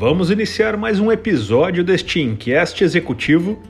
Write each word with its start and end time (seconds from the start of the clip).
Vamos 0.00 0.30
iniciar 0.30 0.78
mais 0.78 0.98
um 0.98 1.12
episódio 1.12 1.84
deste 1.84 2.22
Inquest 2.22 2.80
Executivo, 2.80 3.60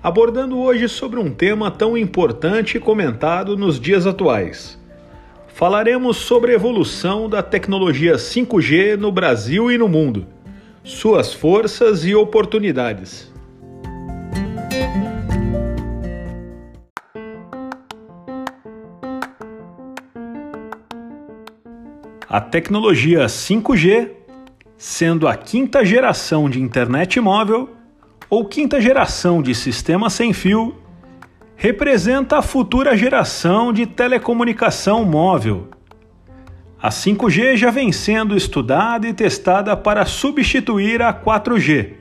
abordando 0.00 0.60
hoje 0.60 0.88
sobre 0.88 1.18
um 1.18 1.28
tema 1.28 1.72
tão 1.72 1.98
importante 1.98 2.76
e 2.76 2.80
comentado 2.80 3.56
nos 3.56 3.80
dias 3.80 4.06
atuais. 4.06 4.80
Falaremos 5.48 6.18
sobre 6.18 6.52
a 6.52 6.54
evolução 6.54 7.28
da 7.28 7.42
tecnologia 7.42 8.14
5G 8.14 8.96
no 8.96 9.10
Brasil 9.10 9.72
e 9.72 9.76
no 9.76 9.88
mundo, 9.88 10.24
suas 10.84 11.34
forças 11.34 12.04
e 12.04 12.14
oportunidades. 12.14 13.32
A 22.28 22.40
tecnologia 22.40 23.26
5G 23.26 24.21
sendo 24.82 25.28
a 25.28 25.36
quinta 25.36 25.84
geração 25.84 26.50
de 26.50 26.60
internet 26.60 27.20
móvel 27.20 27.70
ou 28.28 28.44
quinta 28.44 28.80
geração 28.80 29.40
de 29.40 29.54
sistema 29.54 30.10
sem 30.10 30.32
fio, 30.32 30.74
representa 31.54 32.38
a 32.38 32.42
futura 32.42 32.96
geração 32.96 33.72
de 33.72 33.86
telecomunicação 33.86 35.04
móvel. 35.04 35.68
A 36.82 36.88
5G 36.88 37.54
já 37.54 37.70
vem 37.70 37.92
sendo 37.92 38.36
estudada 38.36 39.06
e 39.06 39.14
testada 39.14 39.76
para 39.76 40.04
substituir 40.04 41.00
a 41.00 41.14
4G 41.14 41.92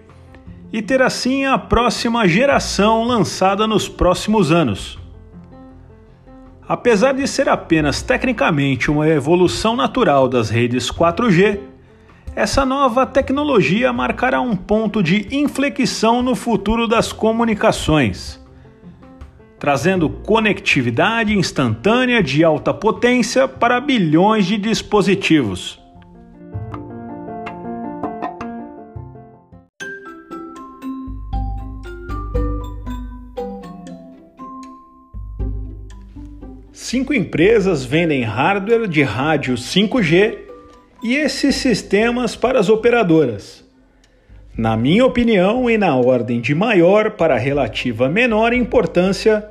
e 0.74 0.82
ter 0.82 1.04
assim 1.04 1.46
a 1.46 1.60
próxima 1.60 2.28
geração 2.28 3.04
lançada 3.04 3.68
nos 3.68 3.88
próximos 3.88 4.52
anos. 4.52 4.98
Apesar 6.68 7.14
de 7.14 7.28
ser 7.28 7.48
apenas 7.48 8.02
tecnicamente 8.02 8.90
uma 8.90 9.08
evolução 9.08 9.76
natural 9.76 10.28
das 10.28 10.50
redes 10.50 10.92
4G, 10.92 11.70
essa 12.36 12.66
nova 12.66 13.06
tecnologia 13.06 13.92
marcará 13.92 14.40
um 14.40 14.56
ponto 14.56 15.04
de 15.04 15.28
inflexão 15.36 16.22
no 16.22 16.34
futuro 16.34 16.88
das 16.88 17.12
comunicações, 17.12 18.40
trazendo 19.60 20.10
conectividade 20.10 21.38
instantânea 21.38 22.24
de 22.24 22.44
alta 22.44 22.74
potência 22.74 23.48
para 23.48 23.82
bilhões 23.82 24.46
de 24.46 24.58
dispositivos. 24.58 25.80
Cinco 36.72 37.14
empresas 37.14 37.86
vendem 37.86 38.24
hardware 38.24 38.88
de 38.88 39.02
rádio 39.02 39.56
5G 39.56 40.51
e 41.02 41.16
esses 41.16 41.56
sistemas 41.56 42.36
para 42.36 42.60
as 42.60 42.70
operadoras. 42.70 43.64
Na 44.58 44.76
minha 44.76 45.06
opinião, 45.06 45.70
e 45.70 45.78
na 45.78 45.96
ordem 45.96 46.42
de 46.42 46.54
maior 46.54 47.12
para 47.12 47.38
relativa 47.38 48.10
menor 48.10 48.54
importância, 48.54 49.48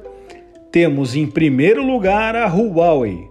temos 0.71 1.16
em 1.16 1.27
primeiro 1.27 1.84
lugar 1.84 2.37
a 2.37 2.47
Huawei, 2.47 3.28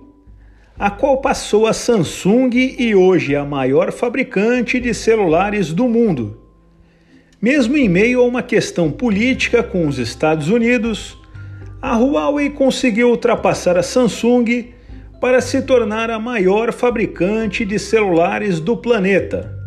a 0.78 0.90
qual 0.90 1.18
passou 1.18 1.68
a 1.68 1.74
Samsung 1.74 2.50
e 2.78 2.96
hoje 2.96 3.36
é 3.36 3.38
a 3.38 3.46
maior 3.46 3.92
fabricante 3.92 4.80
de 4.80 4.94
celulares 4.94 5.72
do 5.72 5.88
mundo. 5.88 6.42
Mesmo 7.42 7.78
em 7.78 7.88
meio 7.88 8.20
a 8.20 8.26
uma 8.26 8.44
questão 8.44 8.92
política 8.92 9.64
com 9.64 9.88
os 9.88 9.98
Estados 9.98 10.50
Unidos, 10.50 11.18
a 11.82 11.96
Huawei 11.96 12.50
conseguiu 12.50 13.10
ultrapassar 13.10 13.78
a 13.78 13.84
Samsung 13.84 14.74
para 15.20 15.42
se 15.42 15.62
tornar 15.62 16.10
a 16.10 16.20
maior 16.20 16.72
fabricante 16.72 17.66
de 17.66 17.78
celulares 17.78 18.60
do 18.60 18.78
planeta. 18.78 19.58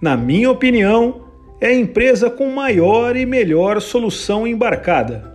Na 0.00 0.16
minha 0.16 0.50
opinião, 0.50 1.24
é 1.60 1.68
a 1.68 1.74
empresa 1.74 2.28
com 2.28 2.50
maior 2.50 3.16
e 3.16 3.24
melhor 3.24 3.80
solução 3.80 4.46
embarcada. 4.46 5.32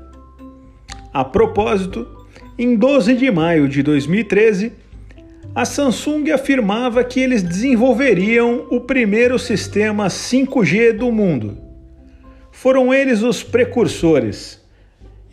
A 1.12 1.25
propósito, 1.25 2.08
em 2.58 2.75
12 2.75 3.16
de 3.16 3.31
maio 3.31 3.68
de 3.68 3.81
2013, 3.81 4.74
a 5.56 5.66
Samsung 5.66 6.30
afirmava 6.30 7.03
que 7.03 7.20
eles 7.20 7.41
desenvolveriam 7.41 8.68
o 8.70 8.80
primeiro 8.80 9.40
sistema 9.40 10.06
5G 10.08 10.94
do 10.94 11.12
mundo. 11.12 11.58
Foram 12.52 12.94
eles 12.94 13.24
os 13.24 13.41
precursores. 13.41 14.64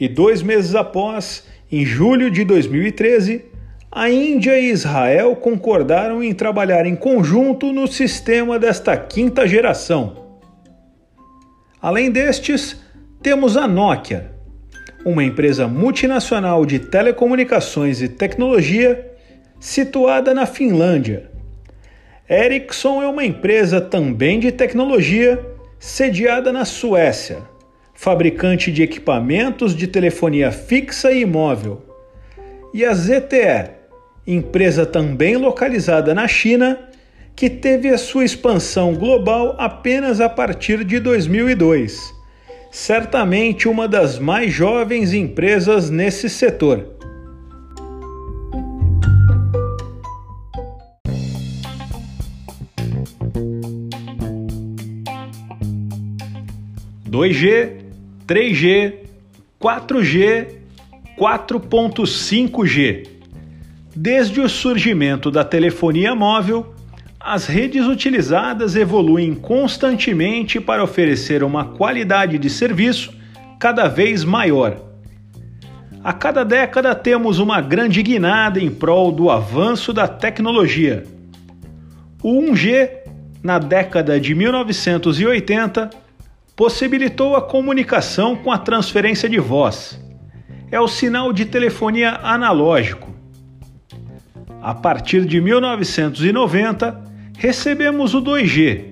E 0.00 0.08
dois 0.08 0.42
meses 0.42 0.74
após, 0.74 1.46
em 1.70 1.84
julho 1.84 2.30
de 2.30 2.44
2013, 2.44 3.44
a 3.96 4.10
Índia 4.10 4.60
e 4.60 4.68
Israel 4.68 5.34
concordaram 5.36 6.22
em 6.22 6.34
trabalhar 6.34 6.84
em 6.84 6.94
conjunto 6.94 7.72
no 7.72 7.86
sistema 7.86 8.58
desta 8.58 8.94
quinta 8.94 9.48
geração. 9.48 10.36
Além 11.80 12.10
destes, 12.10 12.78
temos 13.22 13.56
a 13.56 13.66
Nokia, 13.66 14.32
uma 15.02 15.24
empresa 15.24 15.66
multinacional 15.66 16.66
de 16.66 16.78
telecomunicações 16.78 18.02
e 18.02 18.08
tecnologia 18.10 19.12
situada 19.58 20.34
na 20.34 20.44
Finlândia. 20.44 21.30
Ericsson 22.28 23.02
é 23.02 23.08
uma 23.08 23.24
empresa 23.24 23.80
também 23.80 24.38
de 24.38 24.52
tecnologia 24.52 25.42
sediada 25.78 26.52
na 26.52 26.66
Suécia, 26.66 27.38
fabricante 27.94 28.70
de 28.70 28.82
equipamentos 28.82 29.74
de 29.74 29.86
telefonia 29.86 30.52
fixa 30.52 31.10
e 31.10 31.24
móvel. 31.24 31.82
E 32.74 32.84
a 32.84 32.92
ZTE, 32.92 33.76
empresa 34.26 34.84
também 34.84 35.36
localizada 35.36 36.12
na 36.12 36.26
China, 36.26 36.78
que 37.34 37.48
teve 37.48 37.88
a 37.88 37.98
sua 37.98 38.24
expansão 38.24 38.94
global 38.94 39.54
apenas 39.58 40.20
a 40.20 40.28
partir 40.28 40.82
de 40.84 40.98
2002. 40.98 42.12
Certamente 42.72 43.68
uma 43.68 43.86
das 43.86 44.18
mais 44.18 44.52
jovens 44.52 45.12
empresas 45.12 45.90
nesse 45.90 46.28
setor. 46.28 46.96
Dois 57.04 57.36
G, 57.36 57.76
3G, 58.26 58.94
4G, 59.60 60.48
4.5G 61.18 63.15
Desde 63.98 64.42
o 64.42 64.48
surgimento 64.48 65.30
da 65.30 65.42
telefonia 65.42 66.14
móvel, 66.14 66.74
as 67.18 67.46
redes 67.46 67.86
utilizadas 67.86 68.76
evoluem 68.76 69.34
constantemente 69.34 70.60
para 70.60 70.84
oferecer 70.84 71.42
uma 71.42 71.64
qualidade 71.64 72.36
de 72.36 72.50
serviço 72.50 73.14
cada 73.58 73.88
vez 73.88 74.22
maior. 74.22 74.76
A 76.04 76.12
cada 76.12 76.44
década 76.44 76.94
temos 76.94 77.38
uma 77.38 77.62
grande 77.62 78.02
guinada 78.02 78.60
em 78.60 78.70
prol 78.70 79.10
do 79.10 79.30
avanço 79.30 79.94
da 79.94 80.06
tecnologia. 80.06 81.04
O 82.22 82.38
1G, 82.42 82.90
na 83.42 83.58
década 83.58 84.20
de 84.20 84.34
1980, 84.34 85.88
possibilitou 86.54 87.34
a 87.34 87.40
comunicação 87.40 88.36
com 88.36 88.52
a 88.52 88.58
transferência 88.58 89.26
de 89.26 89.38
voz. 89.38 89.98
É 90.70 90.78
o 90.78 90.86
sinal 90.86 91.32
de 91.32 91.46
telefonia 91.46 92.20
analógico 92.22 93.15
a 94.66 94.74
partir 94.74 95.24
de 95.24 95.40
1990, 95.40 97.00
recebemos 97.38 98.14
o 98.14 98.20
2G. 98.20 98.86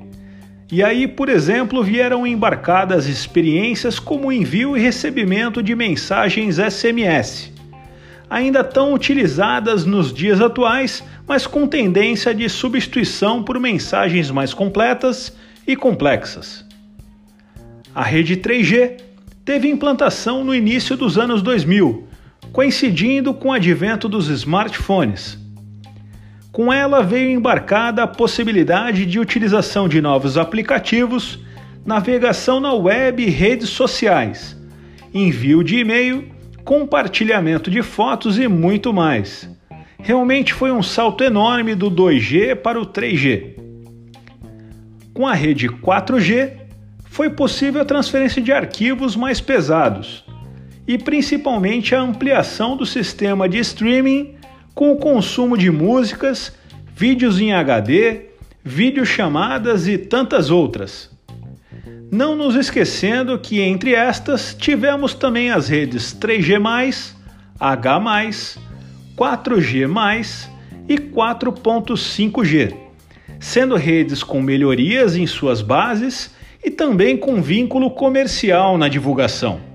E 0.70 0.84
aí, 0.84 1.08
por 1.08 1.28
exemplo, 1.28 1.82
vieram 1.82 2.24
embarcadas 2.24 3.08
experiências 3.08 3.98
como 3.98 4.30
envio 4.30 4.76
e 4.76 4.80
recebimento 4.80 5.60
de 5.60 5.74
mensagens 5.74 6.58
SMS, 6.58 7.52
ainda 8.30 8.62
tão 8.62 8.94
utilizadas 8.94 9.84
nos 9.84 10.14
dias 10.14 10.40
atuais, 10.40 11.02
mas 11.26 11.44
com 11.44 11.66
tendência 11.66 12.32
de 12.32 12.48
substituição 12.48 13.42
por 13.42 13.58
mensagens 13.58 14.30
mais 14.30 14.54
completas 14.54 15.36
e 15.66 15.74
complexas. 15.74 16.64
A 17.92 18.04
rede 18.04 18.36
3G 18.36 19.00
teve 19.44 19.66
implantação 19.66 20.44
no 20.44 20.54
início 20.54 20.96
dos 20.96 21.18
anos 21.18 21.42
2000, 21.42 22.06
coincidindo 22.52 23.34
com 23.34 23.48
o 23.48 23.52
advento 23.52 24.08
dos 24.08 24.28
smartphones 24.28 25.42
Com 26.54 26.72
ela 26.72 27.02
veio 27.02 27.32
embarcada 27.32 28.04
a 28.04 28.06
possibilidade 28.06 29.04
de 29.06 29.18
utilização 29.18 29.88
de 29.88 30.00
novos 30.00 30.38
aplicativos, 30.38 31.40
navegação 31.84 32.60
na 32.60 32.72
web 32.72 33.20
e 33.20 33.28
redes 33.28 33.70
sociais, 33.70 34.56
envio 35.12 35.64
de 35.64 35.78
e-mail, 35.78 36.30
compartilhamento 36.64 37.68
de 37.68 37.82
fotos 37.82 38.38
e 38.38 38.46
muito 38.46 38.92
mais. 38.92 39.50
Realmente 39.98 40.54
foi 40.54 40.70
um 40.70 40.80
salto 40.80 41.24
enorme 41.24 41.74
do 41.74 41.90
2G 41.90 42.54
para 42.54 42.80
o 42.80 42.86
3G. 42.86 43.56
Com 45.12 45.26
a 45.26 45.34
rede 45.34 45.68
4G, 45.68 46.52
foi 47.06 47.30
possível 47.30 47.82
a 47.82 47.84
transferência 47.84 48.40
de 48.40 48.52
arquivos 48.52 49.16
mais 49.16 49.40
pesados 49.40 50.24
e 50.86 50.98
principalmente 50.98 51.96
a 51.96 52.00
ampliação 52.00 52.76
do 52.76 52.86
sistema 52.86 53.48
de 53.48 53.58
streaming 53.58 54.33
com 54.74 54.92
o 54.92 54.96
consumo 54.96 55.56
de 55.56 55.70
músicas, 55.70 56.52
vídeos 56.96 57.40
em 57.40 57.52
HD, 57.52 58.22
videochamadas 58.64 59.86
e 59.86 59.96
tantas 59.96 60.50
outras. 60.50 61.10
Não 62.10 62.36
nos 62.36 62.54
esquecendo 62.54 63.38
que 63.38 63.60
entre 63.60 63.94
estas 63.94 64.54
tivemos 64.54 65.14
também 65.14 65.50
as 65.50 65.68
redes 65.68 66.14
3G, 66.14 67.14
H, 67.58 68.00
4G 69.16 70.48
e 70.88 70.96
4.5G, 70.96 72.74
sendo 73.40 73.76
redes 73.76 74.22
com 74.22 74.40
melhorias 74.40 75.16
em 75.16 75.26
suas 75.26 75.60
bases 75.62 76.34
e 76.64 76.70
também 76.70 77.16
com 77.16 77.42
vínculo 77.42 77.90
comercial 77.90 78.78
na 78.78 78.88
divulgação. 78.88 79.73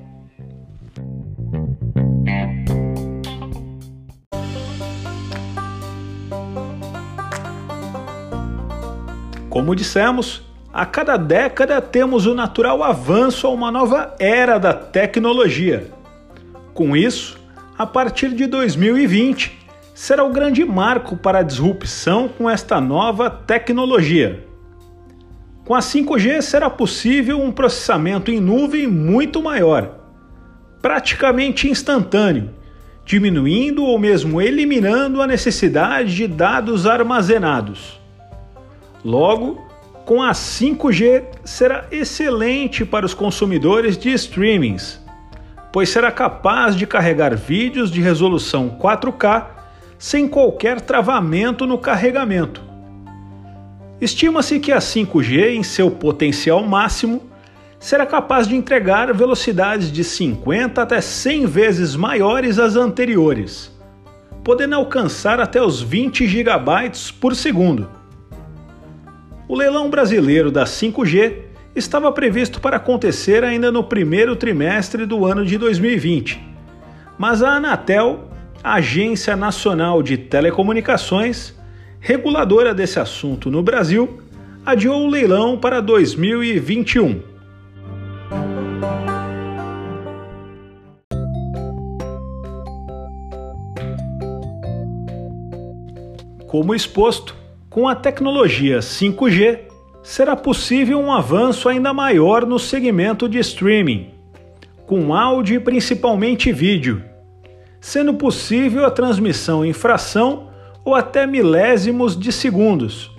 Como 9.49 9.75
dissemos, 9.75 10.43
a 10.71 10.85
cada 10.85 11.17
década 11.17 11.81
temos 11.81 12.27
o 12.27 12.35
natural 12.35 12.83
avanço 12.83 13.47
a 13.47 13.49
uma 13.49 13.71
nova 13.71 14.13
era 14.19 14.59
da 14.59 14.73
tecnologia. 14.73 15.89
Com 16.71 16.95
isso, 16.95 17.39
a 17.75 17.83
partir 17.83 18.29
de 18.35 18.45
2020, 18.45 19.57
será 19.95 20.23
o 20.23 20.31
grande 20.31 20.63
marco 20.63 21.17
para 21.17 21.39
a 21.39 21.43
disrupção 21.43 22.27
com 22.29 22.47
esta 22.47 22.79
nova 22.79 23.27
tecnologia. 23.27 24.45
Com 25.65 25.73
a 25.73 25.79
5G 25.79 26.41
será 26.43 26.69
possível 26.69 27.41
um 27.41 27.51
processamento 27.51 28.29
em 28.29 28.39
nuvem 28.39 28.85
muito 28.85 29.41
maior, 29.41 29.95
praticamente 30.79 31.67
instantâneo, 31.67 32.51
diminuindo 33.03 33.83
ou 33.83 33.97
mesmo 33.97 34.39
eliminando 34.39 35.23
a 35.23 35.27
necessidade 35.27 36.15
de 36.15 36.27
dados 36.27 36.85
armazenados. 36.85 37.98
Logo, 39.03 39.65
com 40.05 40.21
a 40.21 40.31
5G 40.31 41.23
será 41.45 41.85
excelente 41.91 42.83
para 42.83 43.05
os 43.05 43.13
consumidores 43.13 43.97
de 43.97 44.11
streamings, 44.11 44.99
pois 45.71 45.89
será 45.89 46.11
capaz 46.11 46.75
de 46.75 46.87
carregar 46.87 47.35
vídeos 47.35 47.91
de 47.91 48.01
resolução 48.01 48.77
4K 48.81 49.45
sem 49.97 50.27
qualquer 50.27 50.81
travamento 50.81 51.67
no 51.67 51.77
carregamento. 51.77 52.63
Estima-se 54.01 54.59
que 54.59 54.71
a 54.71 54.79
5G, 54.79 55.55
em 55.55 55.63
seu 55.63 55.91
potencial 55.91 56.63
máximo, 56.63 57.29
será 57.79 58.05
capaz 58.05 58.47
de 58.47 58.55
entregar 58.55 59.13
velocidades 59.13 59.91
de 59.91 60.03
50 60.03 60.81
até 60.81 60.99
100 61.01 61.45
vezes 61.45 61.95
maiores 61.95 62.57
às 62.59 62.75
anteriores, 62.75 63.71
podendo 64.43 64.75
alcançar 64.75 65.39
até 65.39 65.61
os 65.61 65.81
20 65.81 66.27
GB 66.27 66.91
por 67.19 67.35
segundo. 67.35 67.98
O 69.49 69.55
leilão 69.55 69.89
brasileiro 69.89 70.51
da 70.51 70.63
5G 70.63 71.37
estava 71.75 72.11
previsto 72.11 72.61
para 72.61 72.77
acontecer 72.77 73.43
ainda 73.43 73.71
no 73.71 73.83
primeiro 73.83 74.35
trimestre 74.35 75.07
do 75.07 75.25
ano 75.25 75.43
de 75.43 75.57
2020, 75.57 76.39
mas 77.17 77.41
a 77.41 77.55
Anatel, 77.55 78.29
Agência 78.63 79.35
Nacional 79.35 80.03
de 80.03 80.19
Telecomunicações, 80.19 81.55
reguladora 81.99 82.75
desse 82.75 82.99
assunto 82.99 83.49
no 83.49 83.63
Brasil, 83.63 84.21
adiou 84.63 85.01
o 85.01 85.09
leilão 85.09 85.57
para 85.57 85.81
2021. 85.81 87.19
Como 96.45 96.75
exposto, 96.75 97.35
com 97.69 97.88
a 97.88 97.94
tecnologia 97.94 98.80
5G, 98.80 99.60
será 100.01 100.36
possível 100.36 101.00
um 101.00 101.12
avanço 101.12 101.69
ainda 101.69 101.94
maior 101.94 102.45
no 102.45 102.57
segmento 102.57 103.30
de 103.30 103.38
streaming, 103.38 104.10
com 104.88 105.13
áudio 105.13 105.57
e 105.57 105.60
principalmente 105.60 106.51
vídeo, 106.51 107.04
sendo 107.80 108.16
possível 108.16 108.86
a 108.86 108.92
transmissão 108.92 109.63
em 109.63 109.71
fração 109.71 110.50
ou 110.83 110.95
até 110.95 111.27
milésimos 111.27 112.18
de 112.18 112.31
segundos. 112.31 113.12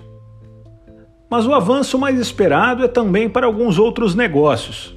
Mas 1.29 1.47
o 1.47 1.53
avanço 1.53 1.97
mais 1.97 2.19
esperado 2.19 2.83
é 2.83 2.89
também 2.89 3.29
para 3.29 3.45
alguns 3.45 3.79
outros 3.79 4.15
negócios. 4.15 4.93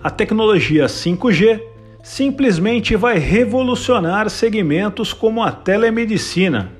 A 0.00 0.08
tecnologia 0.08 0.86
5G 0.86 1.60
simplesmente 2.00 2.94
vai 2.94 3.18
revolucionar 3.18 4.30
segmentos 4.30 5.12
como 5.12 5.42
a 5.42 5.50
telemedicina 5.50 6.77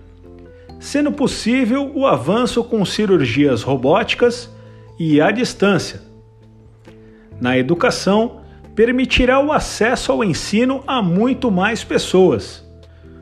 sendo 0.79 1.11
possível 1.13 1.91
o 1.95 2.07
avanço 2.07 2.63
com 2.63 2.85
cirurgias 2.85 3.63
robóticas 3.63 4.51
e 4.99 5.21
à 5.21 5.31
distância. 5.31 6.03
Na 7.41 7.57
educação, 7.57 8.41
permitirá 8.75 9.41
o 9.41 9.53
acesso 9.53 10.13
ao 10.13 10.23
ensino 10.23 10.83
a 10.87 11.03
muito 11.03 11.51
mais 11.51 11.83
pessoas, 11.83 12.65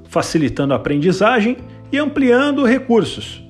facilitando 0.09 0.75
a 0.75 0.77
aprendizagem 0.77 1.57
e 1.91 1.99
ampliando 1.99 2.65
recursos. 2.65 3.43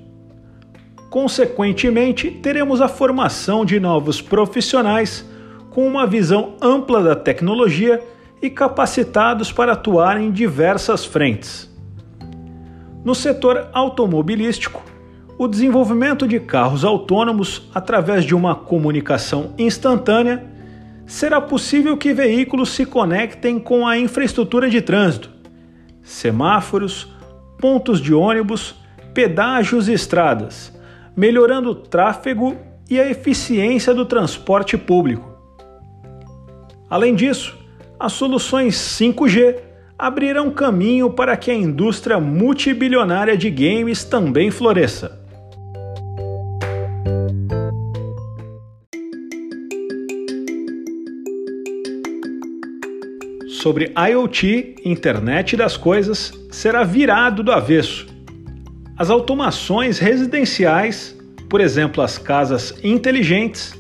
Consequentemente, 1.11 2.31
teremos 2.31 2.81
a 2.81 2.89
formação 2.89 3.65
de 3.65 3.81
novos 3.81 4.21
profissionais 4.21 5.25
com 5.71 5.87
uma 5.87 6.07
visão 6.07 6.55
ampla 6.61 7.03
da 7.03 7.15
tecnologia 7.15 8.03
e 8.43 8.51
capacitados 8.51 9.51
para 9.51 9.73
atuar 9.73 10.21
em 10.21 10.31
diversas 10.31 11.05
frentes. 11.05 11.76
No 13.07 13.15
setor 13.15 13.69
automobilístico, 13.73 14.83
o 15.39 15.47
desenvolvimento 15.47 16.27
de 16.27 16.41
carros 16.41 16.85
autônomos 16.85 17.71
através 17.73 18.25
de 18.25 18.35
uma 18.35 18.57
comunicação 18.57 19.55
instantânea 19.57 20.45
será 21.07 21.41
possível 21.41 21.97
que 21.97 22.13
veículos 22.13 22.71
se 22.71 22.85
conectem 22.85 23.61
com 23.61 23.87
a 23.87 23.97
infraestrutura 23.97 24.69
de 24.69 24.83
trânsito, 24.83 25.31
semáforos, 26.03 27.07
pontos 27.61 28.01
de 28.01 28.13
ônibus, 28.13 28.75
pedágios 29.15 29.89
e 29.89 29.93
estradas, 29.93 30.77
melhorando 31.17 31.71
o 31.71 31.75
tráfego 31.77 32.57
e 32.91 32.99
a 32.99 33.09
eficiência 33.09 33.95
do 33.95 34.05
transporte 34.05 34.77
público. 34.77 35.33
Além 36.91 37.15
disso, 37.15 37.57
as 38.01 38.15
soluções 38.15 38.75
5G 38.75 39.66
abrirão 39.99 40.51
caminho 40.51 41.11
para 41.11 41.37
que 41.37 41.51
a 41.51 41.55
indústria 41.55 42.21
multibilionária 42.21 43.37
de 43.37 43.51
games 43.51 44.05
também 44.05 44.51
floresça. 44.51 45.19
Sobre 53.49 53.93
IoT, 53.99 54.77
Internet 54.85 55.57
das 55.57 55.77
Coisas, 55.77 56.33
será 56.53 56.85
virado 56.85 57.43
do 57.43 57.51
avesso. 57.51 58.07
As 58.97 59.11
automações 59.11 59.99
residenciais, 59.99 61.17
por 61.49 61.61
exemplo, 61.61 62.03
as 62.03 62.17
casas 62.17 62.75
inteligentes, 62.85 63.75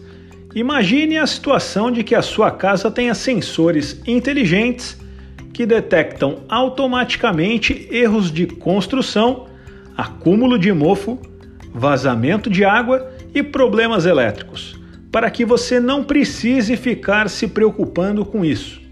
imagine 0.54 1.18
a 1.18 1.26
situação 1.26 1.90
de 1.90 2.02
que 2.02 2.14
a 2.14 2.22
sua 2.22 2.50
casa 2.50 2.90
tenha 2.90 3.14
sensores 3.14 4.00
inteligentes 4.06 4.96
que 5.56 5.64
detectam 5.64 6.40
automaticamente 6.50 7.88
erros 7.90 8.30
de 8.30 8.46
construção, 8.46 9.46
acúmulo 9.96 10.58
de 10.58 10.70
mofo, 10.70 11.18
vazamento 11.72 12.50
de 12.50 12.62
água 12.62 13.10
e 13.34 13.42
problemas 13.42 14.04
elétricos, 14.04 14.78
para 15.10 15.30
que 15.30 15.46
você 15.46 15.80
não 15.80 16.04
precise 16.04 16.76
ficar 16.76 17.30
se 17.30 17.48
preocupando 17.48 18.22
com 18.22 18.44
isso. 18.44 18.82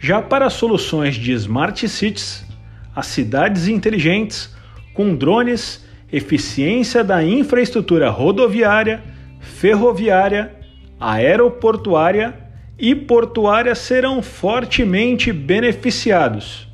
Já 0.00 0.20
para 0.20 0.50
soluções 0.50 1.14
de 1.14 1.30
smart 1.34 1.88
cities, 1.88 2.44
as 2.92 3.06
cidades 3.06 3.68
inteligentes, 3.68 4.52
com 4.94 5.14
drones, 5.14 5.86
eficiência 6.12 7.04
da 7.04 7.22
infraestrutura 7.22 8.10
rodoviária, 8.10 9.00
ferroviária, 9.38 10.56
aeroportuária 10.98 12.45
e 12.78 12.94
portuária 12.94 13.74
serão 13.74 14.22
fortemente 14.22 15.32
beneficiados. 15.32 16.66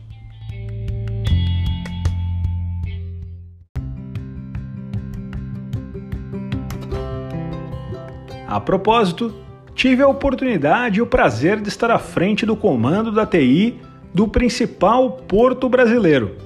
A 8.47 8.61
propósito, 8.61 9.35
tive 9.75 10.02
a 10.02 10.09
oportunidade 10.09 10.99
e 10.99 11.02
o 11.02 11.06
prazer 11.06 11.59
de 11.61 11.68
estar 11.68 11.90
à 11.90 11.99
frente 11.99 12.44
do 12.44 12.54
comando 12.54 13.11
da 13.11 13.25
TI 13.25 13.80
do 14.12 14.28
principal 14.28 15.12
porto 15.12 15.71
brasileiro, 15.71 16.37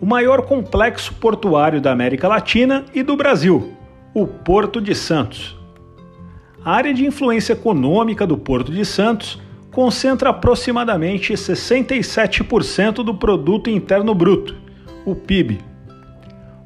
o 0.00 0.06
maior 0.06 0.46
complexo 0.46 1.12
portuário 1.14 1.78
da 1.78 1.92
América 1.92 2.26
Latina 2.26 2.86
e 2.94 3.02
do 3.02 3.16
Brasil, 3.16 3.74
o 4.14 4.26
Porto 4.26 4.80
de 4.80 4.94
Santos. 4.94 5.59
A 6.62 6.72
área 6.72 6.92
de 6.92 7.06
influência 7.06 7.54
econômica 7.54 8.26
do 8.26 8.36
Porto 8.36 8.70
de 8.70 8.84
Santos 8.84 9.40
concentra 9.70 10.28
aproximadamente 10.28 11.32
67% 11.32 12.96
do 13.02 13.14
produto 13.14 13.70
interno 13.70 14.14
bruto, 14.14 14.54
o 15.06 15.14
PIB. 15.14 15.60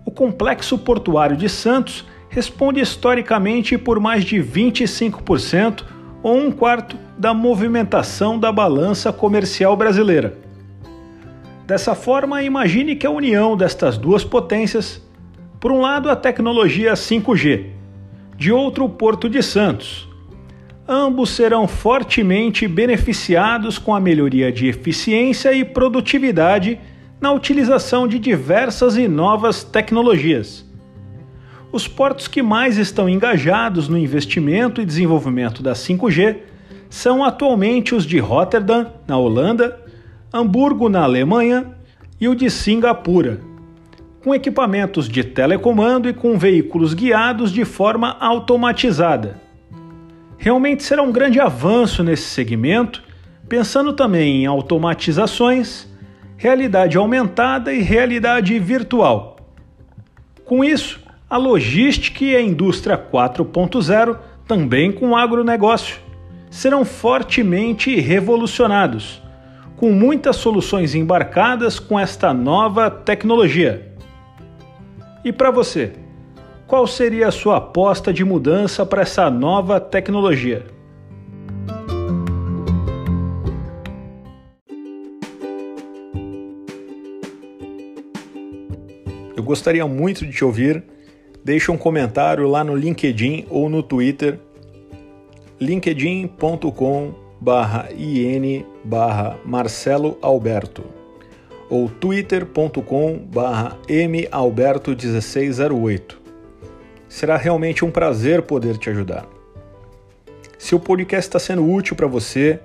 O 0.04 0.10
complexo 0.10 0.76
portuário 0.78 1.36
de 1.36 1.48
Santos 1.48 2.04
responde 2.28 2.80
historicamente 2.80 3.78
por 3.78 4.00
mais 4.00 4.24
de 4.24 4.36
25% 4.38 5.84
ou 6.24 6.38
um 6.38 6.50
quarto 6.50 6.96
da 7.16 7.32
movimentação 7.32 8.36
da 8.36 8.50
balança 8.50 9.12
comercial 9.12 9.76
brasileira. 9.76 10.36
Dessa 11.66 11.94
forma, 11.94 12.42
imagine 12.42 12.96
que 12.96 13.06
a 13.06 13.10
união 13.10 13.56
destas 13.56 13.96
duas 13.96 14.24
potências, 14.24 15.00
por 15.60 15.70
um 15.70 15.80
lado 15.80 16.10
a 16.10 16.16
tecnologia 16.16 16.94
5G, 16.94 17.73
de 18.36 18.52
outro 18.52 18.88
Porto 18.88 19.28
de 19.28 19.42
Santos, 19.42 20.08
ambos 20.86 21.30
serão 21.30 21.66
fortemente 21.66 22.68
beneficiados 22.68 23.78
com 23.78 23.94
a 23.94 24.00
melhoria 24.00 24.52
de 24.52 24.66
eficiência 24.66 25.52
e 25.52 25.64
produtividade 25.64 26.78
na 27.20 27.32
utilização 27.32 28.06
de 28.06 28.18
diversas 28.18 28.96
e 28.96 29.08
novas 29.08 29.64
tecnologias. 29.64 30.64
Os 31.72 31.88
portos 31.88 32.28
que 32.28 32.42
mais 32.42 32.76
estão 32.76 33.08
engajados 33.08 33.88
no 33.88 33.98
investimento 33.98 34.80
e 34.80 34.86
desenvolvimento 34.86 35.62
da 35.62 35.72
5G 35.72 36.36
são 36.88 37.24
atualmente 37.24 37.94
os 37.94 38.06
de 38.06 38.18
Rotterdam, 38.18 38.86
na 39.08 39.16
Holanda, 39.16 39.80
Hamburgo, 40.32 40.88
na 40.88 41.02
Alemanha 41.02 41.66
e 42.20 42.28
o 42.28 42.34
de 42.34 42.48
Singapura, 42.50 43.40
com 44.24 44.34
equipamentos 44.34 45.06
de 45.06 45.22
telecomando 45.22 46.08
e 46.08 46.14
com 46.14 46.38
veículos 46.38 46.94
guiados 46.94 47.52
de 47.52 47.62
forma 47.62 48.16
automatizada. 48.18 49.38
Realmente 50.38 50.82
será 50.82 51.02
um 51.02 51.12
grande 51.12 51.38
avanço 51.38 52.02
nesse 52.02 52.22
segmento, 52.22 53.04
pensando 53.46 53.92
também 53.92 54.42
em 54.42 54.46
automatizações, 54.46 55.86
realidade 56.38 56.96
aumentada 56.96 57.70
e 57.70 57.82
realidade 57.82 58.58
virtual. 58.58 59.36
Com 60.46 60.64
isso, 60.64 61.00
a 61.28 61.36
logística 61.36 62.24
e 62.24 62.34
a 62.34 62.40
indústria 62.40 62.96
4.0, 62.96 64.16
também 64.48 64.90
com 64.90 65.10
o 65.10 65.16
agronegócio, 65.16 65.98
serão 66.48 66.82
fortemente 66.82 68.00
revolucionados, 68.00 69.22
com 69.76 69.92
muitas 69.92 70.36
soluções 70.36 70.94
embarcadas 70.94 71.78
com 71.78 72.00
esta 72.00 72.32
nova 72.32 72.90
tecnologia. 72.90 73.93
E 75.24 75.32
para 75.32 75.50
você, 75.50 75.92
qual 76.66 76.86
seria 76.86 77.28
a 77.28 77.32
sua 77.32 77.56
aposta 77.56 78.12
de 78.12 78.22
mudança 78.22 78.84
para 78.84 79.00
essa 79.00 79.30
nova 79.30 79.80
tecnologia? 79.80 80.66
Eu 89.34 89.42
gostaria 89.42 89.86
muito 89.86 90.26
de 90.26 90.32
te 90.32 90.44
ouvir 90.44 90.84
deixa 91.42 91.72
um 91.72 91.76
comentário 91.76 92.48
lá 92.48 92.62
no 92.62 92.76
LinkedIn 92.76 93.46
ou 93.48 93.68
no 93.68 93.82
Twitter 93.82 94.38
linkedin.com 95.60 97.14
barra 97.40 97.88
in 97.96 98.64
barra 98.84 99.38
Marcelo 99.44 100.18
Alberto 100.20 101.03
ou 101.68 101.88
twitter.com 101.88 103.18
barra 103.18 103.76
malberto1608. 103.88 106.16
Será 107.08 107.36
realmente 107.36 107.84
um 107.84 107.90
prazer 107.90 108.42
poder 108.42 108.78
te 108.78 108.88
ajudar. 108.90 109.26
Se 110.58 110.74
o 110.74 110.80
podcast 110.80 111.28
está 111.28 111.38
sendo 111.38 111.70
útil 111.70 111.94
para 111.94 112.06
você, 112.06 112.58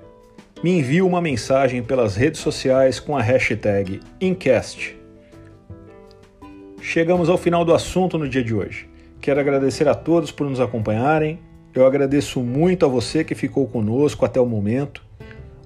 me 0.62 0.78
envie 0.78 1.02
uma 1.02 1.20
mensagem 1.20 1.82
pelas 1.82 2.16
redes 2.16 2.40
sociais 2.40 2.98
com 2.98 3.14
a 3.16 3.22
hashtag 3.22 4.00
Incast 4.20 4.98
Chegamos 6.82 7.28
ao 7.28 7.36
final 7.36 7.64
do 7.64 7.74
assunto 7.74 8.18
no 8.18 8.28
dia 8.28 8.42
de 8.42 8.54
hoje. 8.54 8.88
Quero 9.20 9.38
agradecer 9.38 9.86
a 9.86 9.94
todos 9.94 10.32
por 10.32 10.48
nos 10.48 10.60
acompanharem. 10.60 11.38
Eu 11.74 11.86
agradeço 11.86 12.40
muito 12.40 12.86
a 12.86 12.88
você 12.88 13.22
que 13.22 13.34
ficou 13.34 13.68
conosco 13.68 14.24
até 14.24 14.40
o 14.40 14.46
momento. 14.46 15.02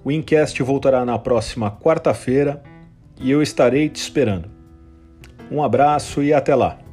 O 0.05 0.11
Incast 0.11 0.61
voltará 0.63 1.05
na 1.05 1.19
próxima 1.19 1.71
quarta-feira 1.71 2.63
e 3.21 3.31
eu 3.31 3.43
estarei 3.43 3.89
te 3.89 3.97
esperando. 3.97 4.49
Um 5.51 5.63
abraço 5.63 6.23
e 6.23 6.33
até 6.33 6.55
lá! 6.55 6.84